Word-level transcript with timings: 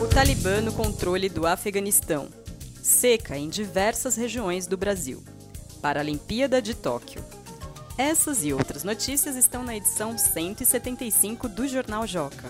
O 0.00 0.08
Talibã 0.08 0.62
no 0.62 0.72
controle 0.72 1.28
do 1.28 1.46
Afeganistão. 1.46 2.30
Seca 2.82 3.36
em 3.36 3.50
diversas 3.50 4.16
regiões 4.16 4.66
do 4.66 4.74
Brasil. 4.74 5.22
Paralimpíada 5.82 6.62
de 6.62 6.72
Tóquio. 6.72 7.22
Essas 7.98 8.42
e 8.42 8.50
outras 8.50 8.82
notícias 8.82 9.36
estão 9.36 9.62
na 9.62 9.76
edição 9.76 10.16
175 10.16 11.46
do 11.50 11.68
Jornal 11.68 12.06
Joca. 12.06 12.48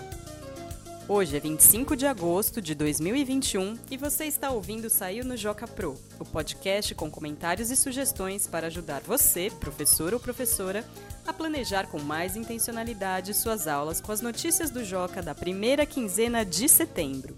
Hoje 1.13 1.35
é 1.35 1.41
25 1.41 1.93
de 1.97 2.07
agosto 2.07 2.61
de 2.61 2.73
2021 2.73 3.77
e 3.91 3.97
você 3.97 4.27
está 4.27 4.49
ouvindo 4.49 4.89
Saiu 4.89 5.25
no 5.25 5.35
Joca 5.35 5.67
Pro, 5.67 5.97
o 6.17 6.23
podcast 6.23 6.95
com 6.95 7.11
comentários 7.11 7.69
e 7.69 7.75
sugestões 7.75 8.47
para 8.47 8.67
ajudar 8.67 9.01
você, 9.01 9.51
professor 9.59 10.13
ou 10.13 10.21
professora, 10.21 10.85
a 11.27 11.33
planejar 11.33 11.87
com 11.87 11.99
mais 11.99 12.37
intencionalidade 12.37 13.33
suas 13.33 13.67
aulas 13.67 13.99
com 13.99 14.13
as 14.13 14.21
notícias 14.21 14.69
do 14.69 14.85
Joca 14.85 15.21
da 15.21 15.35
primeira 15.35 15.85
quinzena 15.85 16.45
de 16.45 16.69
setembro. 16.69 17.35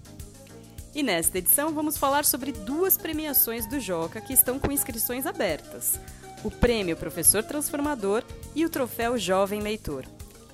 E 0.94 1.02
nesta 1.02 1.40
edição 1.40 1.74
vamos 1.74 1.98
falar 1.98 2.26
sobre 2.26 2.52
duas 2.52 2.96
premiações 2.96 3.66
do 3.66 3.80
Joca 3.80 4.22
que 4.22 4.34
estão 4.34 4.60
com 4.60 4.72
inscrições 4.72 5.26
abertas: 5.26 6.00
o 6.44 6.52
Prêmio 6.52 6.96
Professor 6.96 7.42
Transformador 7.42 8.24
e 8.54 8.68
o 8.68 8.70
Troféu 8.70 9.18
Jovem 9.18 9.62
Leitor. 9.62 10.06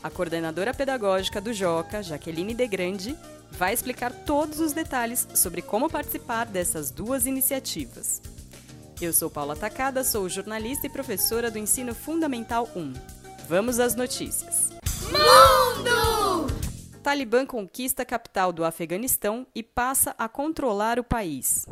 A 0.02 0.10
coordenadora 0.10 0.74
pedagógica 0.74 1.42
do 1.42 1.52
Joca, 1.52 2.02
Jaqueline 2.02 2.54
De 2.54 2.66
Grande, 2.66 3.18
vai 3.52 3.74
explicar 3.74 4.14
todos 4.14 4.62
os 4.62 4.72
detalhes 4.72 5.28
sobre 5.36 5.62
como 5.62 5.90
participar 5.90 6.46
dessas 6.46 6.90
duas 6.90 7.26
iniciativas. 7.26 8.22
Eu 9.02 9.12
sou 9.12 9.30
Paula 9.30 9.58
Tacada, 9.58 10.02
sou 10.06 10.30
jornalista 10.30 10.88
e 10.88 10.90
professora 10.90 11.52
do 11.52 11.58
Ensino 11.58 11.94
Fundamental 11.94 12.70
1. 12.74 12.94
Vamos 13.50 13.78
às 13.78 13.94
notícias. 13.94 14.70
Mundo! 15.04 16.48
Talibã 17.04 17.46
conquista 17.46 18.04
a 18.04 18.06
capital 18.06 18.54
do 18.54 18.64
Afeganistão 18.64 19.46
e 19.54 19.62
passa 19.62 20.16
a 20.18 20.30
controlar 20.30 20.98
o 20.98 21.04
país. 21.04 21.66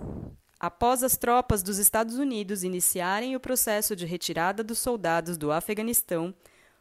Após 0.59 1.01
as 1.01 1.15
tropas 1.15 1.63
dos 1.63 1.77
Estados 1.77 2.15
Unidos 2.17 2.63
iniciarem 2.63 3.37
o 3.37 3.39
processo 3.39 3.95
de 3.95 4.05
retirada 4.05 4.63
dos 4.63 4.79
soldados 4.79 5.37
do 5.37 5.49
Afeganistão, 5.49 6.33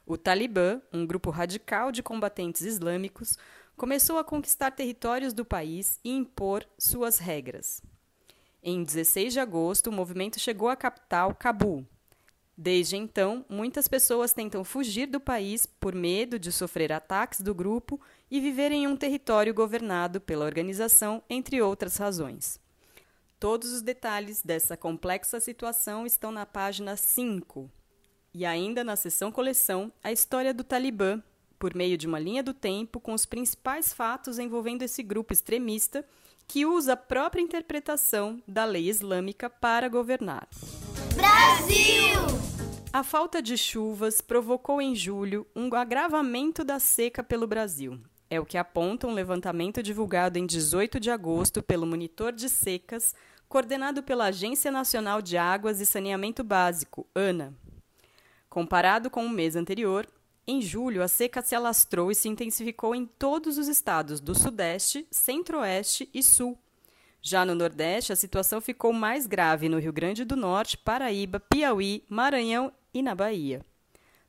o 0.06 0.16
Talibã, 0.16 0.80
um 0.92 1.04
grupo 1.04 1.30
radical 1.30 1.90
de 1.90 2.00
combatentes 2.00 2.62
islâmicos, 2.62 3.36
começou 3.76 4.18
a 4.18 4.24
conquistar 4.24 4.70
territórios 4.70 5.32
do 5.32 5.44
país 5.44 5.98
e 6.04 6.10
impor 6.10 6.64
suas 6.78 7.18
regras. 7.18 7.82
Em 8.62 8.84
16 8.84 9.32
de 9.32 9.40
agosto, 9.40 9.88
o 9.88 9.92
movimento 9.92 10.38
chegou 10.38 10.68
à 10.68 10.76
capital, 10.76 11.34
Cabul. 11.34 11.84
Desde 12.56 12.96
então, 12.96 13.44
muitas 13.48 13.86
pessoas 13.86 14.32
tentam 14.32 14.64
fugir 14.64 15.06
do 15.06 15.20
país 15.20 15.66
por 15.66 15.94
medo 15.94 16.38
de 16.38 16.50
sofrer 16.50 16.92
ataques 16.92 17.40
do 17.40 17.54
grupo 17.54 18.00
e 18.30 18.40
viver 18.40 18.72
em 18.72 18.86
um 18.86 18.96
território 18.96 19.52
governado 19.52 20.20
pela 20.20 20.46
organização, 20.46 21.22
entre 21.28 21.60
outras 21.60 21.96
razões. 21.96 22.58
Todos 23.38 23.72
os 23.72 23.82
detalhes 23.82 24.40
dessa 24.40 24.76
complexa 24.76 25.38
situação 25.38 26.06
estão 26.06 26.32
na 26.32 26.46
página 26.46 26.96
5 26.96 27.70
e 28.36 28.44
ainda 28.44 28.84
na 28.84 28.96
seção 28.96 29.32
coleção, 29.32 29.90
a 30.04 30.12
história 30.12 30.52
do 30.52 30.62
Talibã, 30.62 31.22
por 31.58 31.74
meio 31.74 31.96
de 31.96 32.06
uma 32.06 32.18
linha 32.18 32.42
do 32.42 32.52
tempo 32.52 33.00
com 33.00 33.14
os 33.14 33.24
principais 33.24 33.94
fatos 33.94 34.38
envolvendo 34.38 34.82
esse 34.82 35.02
grupo 35.02 35.32
extremista 35.32 36.04
que 36.46 36.66
usa 36.66 36.92
a 36.92 36.98
própria 36.98 37.40
interpretação 37.40 38.42
da 38.46 38.66
lei 38.66 38.90
islâmica 38.90 39.48
para 39.48 39.88
governar. 39.88 40.46
Brasil! 41.14 42.20
A 42.92 43.02
falta 43.02 43.40
de 43.40 43.56
chuvas 43.56 44.20
provocou 44.20 44.82
em 44.82 44.94
julho 44.94 45.46
um 45.56 45.74
agravamento 45.74 46.62
da 46.62 46.78
seca 46.78 47.24
pelo 47.24 47.46
Brasil. 47.46 47.98
É 48.28 48.38
o 48.38 48.44
que 48.44 48.58
aponta 48.58 49.06
um 49.06 49.14
levantamento 49.14 49.82
divulgado 49.82 50.38
em 50.38 50.44
18 50.44 51.00
de 51.00 51.10
agosto 51.10 51.62
pelo 51.62 51.86
Monitor 51.86 52.32
de 52.32 52.50
Secas, 52.50 53.14
coordenado 53.48 54.02
pela 54.02 54.26
Agência 54.26 54.70
Nacional 54.70 55.22
de 55.22 55.38
Águas 55.38 55.80
e 55.80 55.86
Saneamento 55.86 56.44
Básico, 56.44 57.06
ANA, 57.14 57.54
Comparado 58.56 59.10
com 59.10 59.26
o 59.26 59.28
mês 59.28 59.54
anterior, 59.54 60.08
em 60.46 60.62
julho 60.62 61.02
a 61.02 61.08
seca 61.08 61.42
se 61.42 61.54
alastrou 61.54 62.10
e 62.10 62.14
se 62.14 62.26
intensificou 62.26 62.94
em 62.94 63.04
todos 63.04 63.58
os 63.58 63.68
estados 63.68 64.18
do 64.18 64.34
Sudeste, 64.34 65.06
Centro-Oeste 65.10 66.08
e 66.14 66.22
Sul. 66.22 66.58
Já 67.20 67.44
no 67.44 67.54
Nordeste, 67.54 68.14
a 68.14 68.16
situação 68.16 68.58
ficou 68.58 68.94
mais 68.94 69.26
grave 69.26 69.68
no 69.68 69.78
Rio 69.78 69.92
Grande 69.92 70.24
do 70.24 70.34
Norte, 70.34 70.78
Paraíba, 70.78 71.38
Piauí, 71.38 72.02
Maranhão 72.08 72.72
e 72.94 73.02
na 73.02 73.14
Bahia. 73.14 73.60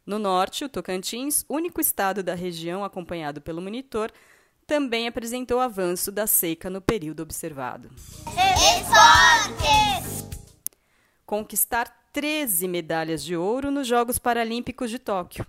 No 0.06 0.20
Norte, 0.20 0.66
o 0.66 0.70
Tocantins, 0.70 1.46
único 1.48 1.80
estado 1.80 2.22
da 2.22 2.36
região 2.36 2.84
acompanhado 2.84 3.40
pelo 3.40 3.62
monitor, 3.62 4.12
também 4.66 5.08
apresentou 5.08 5.62
avanço 5.62 6.12
da 6.12 6.28
seca 6.28 6.70
no 6.70 6.82
período 6.82 7.24
observado. 7.24 7.90
Esportes! 8.76 10.28
Conquistar 11.26 12.07
13 12.14 12.68
medalhas 12.68 13.24
de 13.24 13.36
ouro 13.36 13.70
nos 13.70 13.88
Jogos 13.88 14.18
Paralímpicos 14.18 14.90
de 14.90 14.98
Tóquio. 14.98 15.46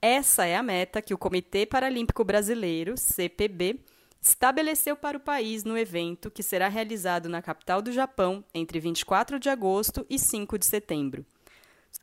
Essa 0.00 0.44
é 0.44 0.56
a 0.56 0.62
meta 0.62 1.00
que 1.00 1.14
o 1.14 1.18
Comitê 1.18 1.64
Paralímpico 1.64 2.22
Brasileiro, 2.24 2.96
CPB, 2.96 3.80
estabeleceu 4.20 4.96
para 4.96 5.16
o 5.16 5.20
país 5.20 5.64
no 5.64 5.78
evento 5.78 6.30
que 6.30 6.42
será 6.42 6.68
realizado 6.68 7.28
na 7.28 7.40
capital 7.40 7.80
do 7.80 7.92
Japão 7.92 8.44
entre 8.54 8.80
24 8.80 9.38
de 9.38 9.48
agosto 9.48 10.04
e 10.10 10.18
5 10.18 10.58
de 10.58 10.66
setembro. 10.66 11.24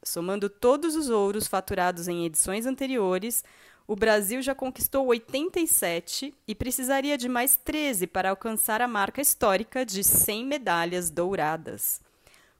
Somando 0.03 0.49
todos 0.49 0.95
os 0.95 1.09
ouros 1.09 1.47
faturados 1.47 2.07
em 2.07 2.25
edições 2.25 2.65
anteriores, 2.65 3.43
o 3.87 3.95
Brasil 3.95 4.41
já 4.41 4.55
conquistou 4.55 5.05
87 5.07 6.33
e 6.47 6.55
precisaria 6.55 7.17
de 7.17 7.27
mais 7.27 7.55
13 7.55 8.07
para 8.07 8.29
alcançar 8.29 8.81
a 8.81 8.87
marca 8.87 9.21
histórica 9.21 9.85
de 9.85 10.03
100 10.03 10.45
medalhas 10.45 11.09
douradas. 11.09 12.01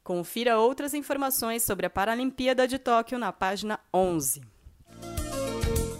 Confira 0.04 0.58
outras 0.58 0.94
informações 0.94 1.64
sobre 1.64 1.86
a 1.86 1.90
Paralimpíada 1.90 2.68
de 2.68 2.80
Tóquio 2.80 3.20
na 3.20 3.32
página 3.32 3.80
11. 3.94 4.42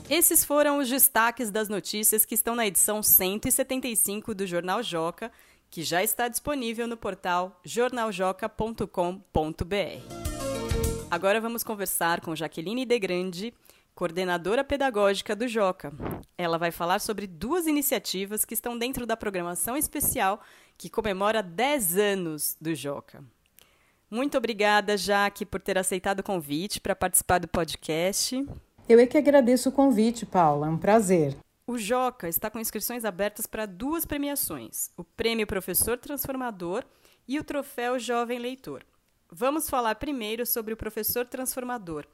Esses 0.10 0.44
foram 0.44 0.80
os 0.80 0.90
destaques 0.90 1.52
das 1.52 1.70
notícias 1.70 2.26
que 2.26 2.36
estão 2.36 2.56
na 2.56 2.68
edição 2.68 3.04
175 3.04 4.34
do 4.34 4.46
Jornal 4.46 4.84
Joca, 4.84 5.32
que 5.70 5.84
já 5.84 6.04
está 6.04 6.28
disponível 6.28 6.88
no 6.88 6.98
portal 6.98 7.62
jornaljoca.com.br. 7.64 8.88
Agora 11.10 11.40
vamos 11.40 11.64
conversar 11.64 12.20
com 12.22 12.36
Jaqueline 12.36 12.86
De 12.86 13.00
Grande, 13.00 13.54
coordenadora 13.94 14.64
pedagógica 14.64 15.36
do 15.36 15.48
Joca. 15.48 15.94
Ela 16.38 16.58
vai 16.58 16.72
falar 16.72 17.00
sobre 17.00 17.28
duas 17.28 17.68
iniciativas 17.68 18.44
que 18.44 18.56
estão 18.56 18.78
dentro 18.78 19.06
da 19.06 19.16
programação 19.16 19.78
especial 19.78 20.42
que 20.78 20.90
comemora 20.90 21.44
10 21.44 21.98
anos 21.98 22.58
do 22.60 22.74
Joca. 22.74 23.24
Muito 24.12 24.38
obrigada, 24.38 24.98
Jaque, 24.98 25.46
por 25.46 25.62
ter 25.62 25.78
aceitado 25.78 26.20
o 26.20 26.24
convite 26.24 26.82
para 26.82 26.94
participar 26.94 27.40
do 27.40 27.48
podcast. 27.48 28.46
Eu 28.90 29.00
é 29.00 29.08
que 29.08 29.18
agradeço 29.18 29.70
o 29.70 29.72
convite, 29.72 30.26
Paula. 30.26 30.68
É 30.68 30.70
um 30.70 30.78
prazer. 30.78 31.38
O 31.66 31.78
Joca 31.78 32.28
está 32.28 32.50
com 32.50 32.60
inscrições 32.60 33.06
abertas 33.06 33.48
para 33.48 33.66
duas 33.66 34.06
premiações: 34.06 34.92
o 34.98 35.06
Prêmio 35.06 35.48
Professor 35.48 35.98
Transformador 35.98 36.84
e 37.26 37.40
o 37.40 37.44
Troféu 37.46 37.98
Jovem 37.98 38.38
Leitor. 38.38 38.84
Vamos 39.32 39.70
falar 39.70 39.96
primeiro 39.96 40.46
sobre 40.46 40.74
o 40.74 40.78
Professor 40.78 41.26
Transformador. 41.26 42.06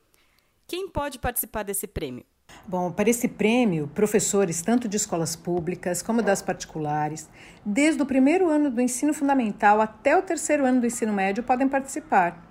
Quem 0.68 0.88
pode 0.88 1.18
participar 1.18 1.64
desse 1.64 1.88
prêmio? 1.88 2.24
Bom, 2.69 2.91
para 2.91 3.09
esse 3.09 3.30
prêmio, 3.30 3.90
professores 3.96 4.62
tanto 4.62 4.90
de 4.90 4.97
escolas 4.97 5.38
públicas 5.38 6.02
como 6.02 6.22
das 6.22 6.41
particulares, 6.41 7.30
desde 7.66 8.02
o 8.02 8.06
primeiro 8.06 8.50
ano 8.50 8.69
do 8.69 8.81
ensino 8.81 9.13
fundamental 9.13 9.80
até 9.80 10.18
o 10.18 10.22
terceiro 10.22 10.66
ano 10.66 10.81
do 10.81 10.85
ensino 10.85 11.13
médio, 11.13 11.44
podem 11.44 11.69
participar. 11.69 12.46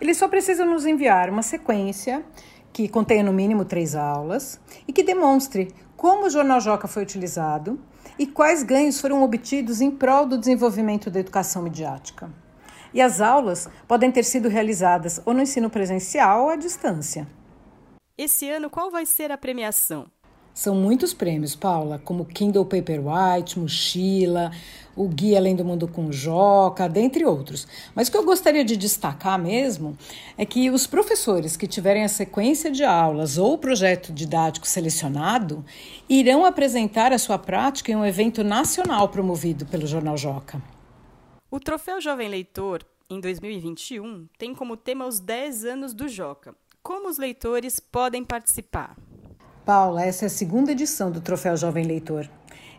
Eles 0.00 0.16
só 0.16 0.26
precisam 0.26 0.66
nos 0.66 0.84
enviar 0.84 1.30
uma 1.30 1.44
sequência 1.44 2.24
que 2.72 2.88
contenha 2.88 3.22
no 3.22 3.32
mínimo 3.32 3.64
três 3.64 3.94
aulas 3.94 4.58
e 4.88 4.92
que 4.92 5.04
demonstre 5.04 5.72
como 5.96 6.26
o 6.26 6.30
Jornal 6.30 6.60
Joca 6.60 6.88
foi 6.88 7.04
utilizado 7.04 7.78
e 8.18 8.26
quais 8.26 8.64
ganhos 8.64 9.00
foram 9.00 9.22
obtidos 9.22 9.80
em 9.80 9.92
prol 9.92 10.26
do 10.26 10.38
desenvolvimento 10.38 11.08
da 11.08 11.20
educação 11.20 11.62
midiática. 11.62 12.28
E 12.92 13.00
as 13.00 13.20
aulas 13.20 13.68
podem 13.86 14.10
ter 14.10 14.24
sido 14.24 14.48
realizadas 14.48 15.22
ou 15.24 15.32
no 15.32 15.40
ensino 15.40 15.70
presencial 15.70 16.46
ou 16.46 16.50
à 16.50 16.56
distância. 16.56 17.28
Esse 18.16 18.50
ano, 18.50 18.68
qual 18.68 18.90
vai 18.90 19.06
ser 19.06 19.32
a 19.32 19.38
premiação? 19.38 20.06
São 20.52 20.74
muitos 20.74 21.14
prêmios, 21.14 21.56
Paula, 21.56 21.98
como 21.98 22.26
Kindle 22.26 22.66
Paperwhite, 22.66 23.58
Mochila, 23.58 24.50
o 24.94 25.08
Guia 25.08 25.38
Além 25.38 25.56
do 25.56 25.64
Mundo 25.64 25.88
com 25.88 26.12
Joca, 26.12 26.90
dentre 26.90 27.24
outros. 27.24 27.66
Mas 27.94 28.08
o 28.08 28.10
que 28.10 28.18
eu 28.18 28.24
gostaria 28.24 28.62
de 28.62 28.76
destacar 28.76 29.40
mesmo 29.40 29.96
é 30.36 30.44
que 30.44 30.68
os 30.68 30.86
professores 30.86 31.56
que 31.56 31.66
tiverem 31.66 32.04
a 32.04 32.08
sequência 32.08 32.70
de 32.70 32.84
aulas 32.84 33.38
ou 33.38 33.54
o 33.54 33.58
projeto 33.58 34.12
didático 34.12 34.66
selecionado 34.66 35.64
irão 36.06 36.44
apresentar 36.44 37.14
a 37.14 37.18
sua 37.18 37.38
prática 37.38 37.90
em 37.90 37.96
um 37.96 38.04
evento 38.04 38.44
nacional 38.44 39.08
promovido 39.08 39.64
pelo 39.64 39.86
Jornal 39.86 40.18
Joca. 40.18 40.60
O 41.50 41.58
Troféu 41.58 41.98
Jovem 41.98 42.28
Leitor, 42.28 42.84
em 43.08 43.18
2021, 43.18 44.28
tem 44.36 44.54
como 44.54 44.76
tema 44.76 45.06
os 45.06 45.18
10 45.18 45.64
anos 45.64 45.94
do 45.94 46.06
Joca. 46.08 46.54
Como 46.82 47.08
os 47.08 47.16
leitores 47.16 47.78
podem 47.78 48.24
participar? 48.24 48.96
Paula, 49.64 50.02
essa 50.02 50.24
é 50.24 50.26
a 50.26 50.30
segunda 50.30 50.72
edição 50.72 51.12
do 51.12 51.20
Troféu 51.20 51.56
Jovem 51.56 51.86
Leitor. 51.86 52.28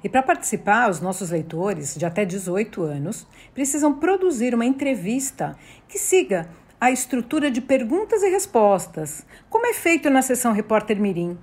E 0.03 0.09
para 0.09 0.21
participar, 0.21 0.89
os 0.89 0.99
nossos 0.99 1.29
leitores 1.29 1.95
de 1.95 2.05
até 2.05 2.25
18 2.25 2.83
anos 2.83 3.25
precisam 3.53 3.97
produzir 3.97 4.53
uma 4.53 4.65
entrevista 4.65 5.55
que 5.87 5.97
siga 5.97 6.49
a 6.81 6.91
estrutura 6.91 7.49
de 7.49 7.61
perguntas 7.61 8.21
e 8.23 8.29
respostas, 8.29 9.25
como 9.49 9.67
é 9.67 9.73
feito 9.73 10.09
na 10.09 10.21
sessão 10.21 10.51
Repórter 10.51 10.99
Mirim. 10.99 11.37